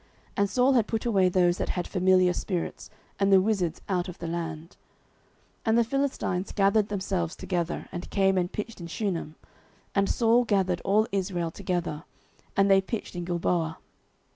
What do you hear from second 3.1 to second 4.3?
and the wizards, out of the